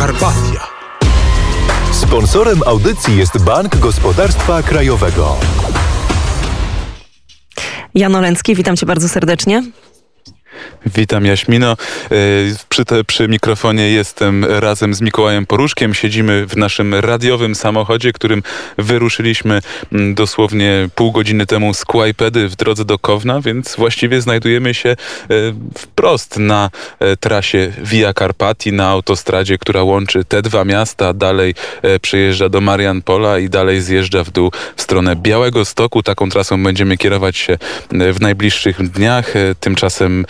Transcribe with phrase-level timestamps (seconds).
[0.00, 0.60] Carpatia.
[1.92, 5.36] Sponsorem audycji jest Bank Gospodarstwa Krajowego.
[7.94, 9.62] Jan Olencki, witam cię bardzo serdecznie.
[10.86, 11.72] Witam Jaśmino.
[11.72, 11.76] E,
[12.68, 15.94] przy, te, przy mikrofonie jestem razem z Mikołajem Poruszkiem.
[15.94, 18.42] Siedzimy w naszym radiowym samochodzie, którym
[18.78, 19.60] wyruszyliśmy
[19.92, 24.88] mm, dosłownie pół godziny temu z Kłajpedy w drodze do Kowna, więc właściwie znajdujemy się
[24.88, 24.96] e,
[25.78, 31.14] wprost na e, trasie Via Carpati, na autostradzie, która łączy te dwa miasta.
[31.14, 31.54] Dalej
[32.02, 36.02] przejeżdża do Marianpola i dalej zjeżdża w dół w stronę Białego Stoku.
[36.02, 37.58] Taką trasą będziemy kierować się
[37.90, 39.34] w najbliższych dniach.
[39.60, 40.26] Tymczasem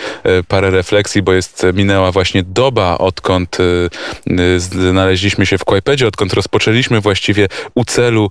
[0.49, 7.01] parę refleksji, bo jest minęła właśnie doba, odkąd e, znaleźliśmy się w Kłajpedzie, odkąd rozpoczęliśmy
[7.01, 8.31] właściwie u celu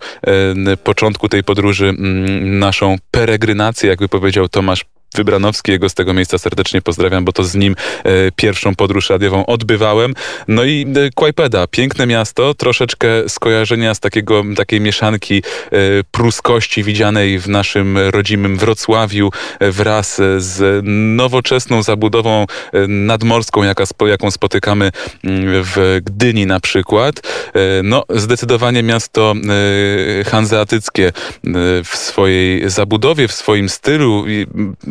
[0.68, 1.94] e, początku tej podróży
[2.42, 4.86] naszą peregrinację, jakby powiedział Tomasz
[5.16, 9.46] Wybranowski, jego z tego miejsca serdecznie pozdrawiam, bo to z nim e, pierwszą podróż radiową
[9.46, 10.14] odbywałem.
[10.48, 15.78] No i e, Kłajpeda, piękne miasto, troszeczkę skojarzenia z takiego, takiej mieszanki e,
[16.12, 20.82] pruskości widzianej w naszym rodzimym Wrocławiu e, wraz z
[21.16, 24.92] nowoczesną zabudową e, nadmorską, jaka, jaką spotykamy
[25.24, 27.22] mm, w Gdyni na przykład.
[27.54, 29.34] E, no, zdecydowanie miasto
[30.26, 31.12] hanzeatyckie
[31.84, 34.26] w swojej zabudowie, w swoim stylu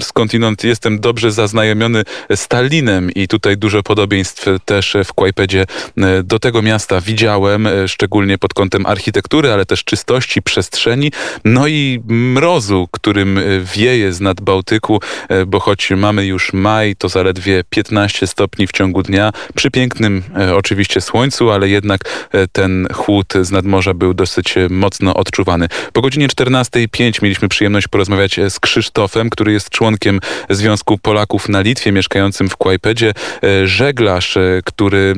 [0.09, 2.03] skądinąd jestem dobrze zaznajomiony
[2.37, 5.65] z Tallinem i tutaj dużo podobieństw też w Kłajpedzie
[5.97, 11.13] e, do tego miasta widziałem, e, szczególnie pod kątem architektury, ale też czystości przestrzeni,
[11.45, 13.43] no i mrozu, którym e,
[13.77, 15.01] wieje z nad Bałtyku,
[15.47, 20.23] bo choć mamy już maj, to zaledwie 15 stopni w ciągu dnia, przy pięknym
[20.57, 25.69] oczywiście słońcu, ale jednak ten chłód z nadmorza był dosyć mocno odczuwany.
[25.93, 31.61] Po godzinie 14.05 mieliśmy przyjemność porozmawiać z Krzysztofem, który jest członkiem członkiem Związku Polaków na
[31.61, 33.13] Litwie, mieszkającym w Kłajpedzie.
[33.45, 35.15] E, żeglarz, e, który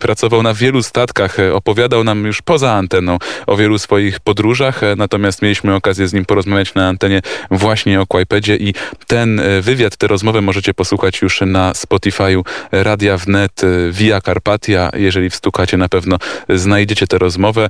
[0.00, 5.42] pracował na wielu statkach, e, opowiadał nam już poza anteną o wielu swoich podróżach, natomiast
[5.42, 8.74] mieliśmy okazję z nim porozmawiać na antenie właśnie o Kłajpedzie i
[9.06, 12.42] ten wywiad, tę rozmowę możecie posłuchać już na Spotify'u
[12.72, 14.90] Radia Wnet Via Carpatia.
[14.96, 17.68] Jeżeli wstukacie, na pewno znajdziecie tę rozmowę,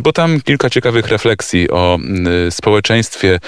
[0.00, 1.98] bo tam kilka ciekawych refleksji o
[2.50, 3.40] społeczeństwie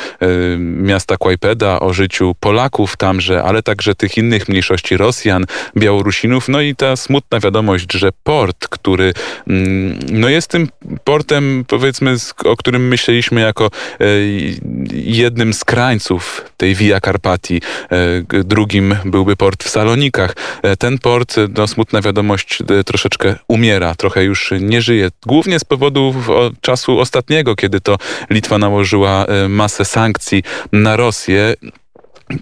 [0.58, 5.44] miasta Kłajpeda, o życiu Polaków tamże, ale także tych innych mniejszości Rosjan,
[5.76, 6.48] Białorusinów.
[6.48, 9.12] No i ta smutna wiadomość, że port, który
[9.48, 10.69] mm, no jest tym
[11.04, 14.04] portem, powiedzmy, o którym myśleliśmy jako e,
[14.92, 17.60] jednym z krańców tej Via Carpati.
[18.32, 20.36] E, drugim byłby port w Salonikach.
[20.62, 25.08] E, ten port, no smutna wiadomość, troszeczkę umiera, trochę już nie żyje.
[25.26, 26.14] Głównie z powodu
[26.60, 27.98] czasu ostatniego, kiedy to
[28.30, 30.42] Litwa nałożyła masę sankcji
[30.72, 31.54] na Rosję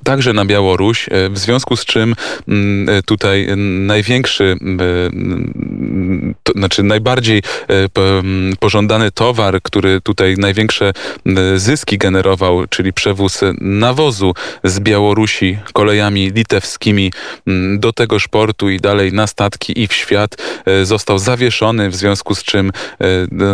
[0.05, 2.15] także na Białoruś, e, w związku z czym
[2.49, 5.11] mm, e, tutaj największy, e,
[6.43, 10.93] to znaczy najbardziej mm, pożądany towar, który tutaj największe
[11.56, 14.34] zyski generował, czyli przewóz nawozu
[14.65, 17.12] z Białorusi kolejami litewskimi
[17.47, 20.37] mm, do tego portu i dalej na statki i w świat,
[20.83, 22.73] został zawieszony, w związku z czym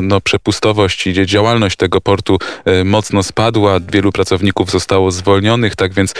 [0.02, 2.38] no, przepustowość i działalność tego portu
[2.84, 6.14] mocno spadła, wielu pracowników zostało zwolnionych, tak więc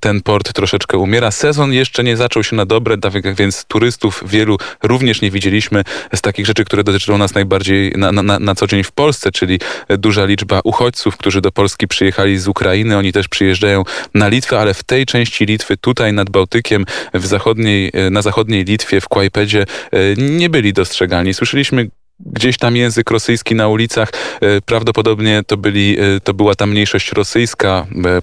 [0.00, 1.30] ten port troszeczkę umiera.
[1.30, 5.84] Sezon jeszcze nie zaczął się na dobre, tak więc turystów wielu również nie widzieliśmy
[6.14, 9.60] z takich rzeczy, które dotyczą nas najbardziej na, na, na co dzień w Polsce, czyli
[9.98, 12.96] duża liczba uchodźców, którzy do Polski przyjechali z Ukrainy.
[12.98, 13.84] Oni też przyjeżdżają
[14.14, 16.84] na Litwę, ale w tej części Litwy, tutaj nad Bałtykiem,
[17.14, 21.34] w zachodniej, e, na zachodniej Litwie, w Kłajpedzie, e, nie byli dostrzegalni.
[21.34, 21.88] Słyszeliśmy
[22.20, 24.08] gdzieś tam język rosyjski na ulicach.
[24.40, 28.22] E, prawdopodobnie to, byli, e, to była ta mniejszość rosyjska, e,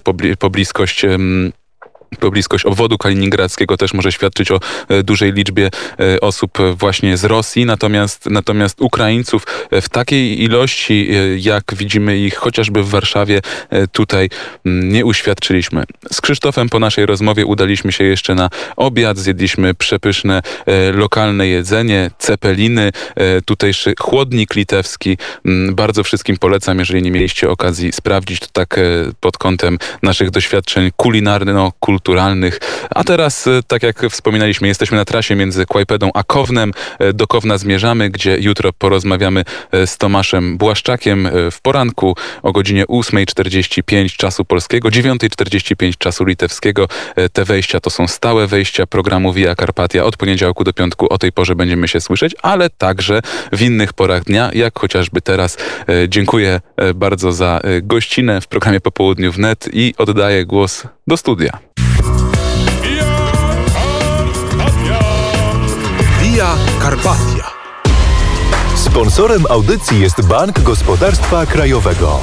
[2.16, 5.70] pobliskość bliskość obwodu kaliningradzkiego też może świadczyć o e, dużej liczbie
[6.00, 12.34] e, osób właśnie z Rosji, natomiast, natomiast Ukraińców e, w takiej ilości, jak widzimy ich
[12.34, 13.40] chociażby w Warszawie,
[13.92, 14.30] tutaj
[14.66, 15.84] mm, nie uświadczyliśmy.
[16.12, 20.42] Z Krzysztofem po naszej rozmowie udaliśmy się jeszcze na obiad, zjedliśmy przepyszne
[20.92, 22.90] lokalne jedzenie, cepeliny,
[23.44, 25.18] tutejszy chłodnik litewski.
[25.44, 28.80] Mm, bardzo wszystkim polecam, jeżeli nie mieliście okazji sprawdzić, to tak
[29.20, 32.58] pod kątem naszych doświadczeń kulinarno-kulturalnych kulturalnych.
[32.90, 36.72] A teraz, e, tak jak wspominaliśmy, jesteśmy na trasie między Kłajpedą a Kownem.
[36.98, 42.84] E, do Kowna zmierzamy, gdzie jutro porozmawiamy e, z Tomaszem Błaszczakiem w poranku o godzinie
[42.84, 46.88] 8.45 czasu polskiego, 9.45 czasu litewskiego.
[47.32, 50.04] Te wejścia to są stałe wejścia programu Via Carpatia.
[50.04, 53.20] Od poniedziałku do piątku o tej porze będziemy się słyszeć, ale także
[53.52, 55.56] w innych porach dnia, jak chociażby teraz.
[56.08, 56.60] Dziękuję
[56.94, 61.58] bardzo za gościnę w programie Popołudniu wnet i oddaję głos do studia.
[66.94, 67.50] Karpatia.
[68.76, 72.20] Sponsorem audycji jest Bank Gospodarstwa Krajowego.